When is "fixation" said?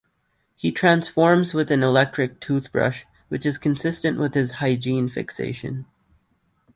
5.09-5.85